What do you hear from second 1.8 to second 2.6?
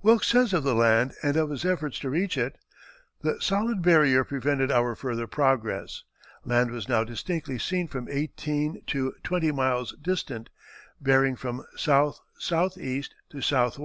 to reach it: